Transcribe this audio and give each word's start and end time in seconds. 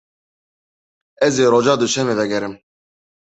Ez 1.27 1.35
ê 1.43 1.47
roja 1.53 1.75
duşemê 1.81 2.13
vegerim. 2.19 2.53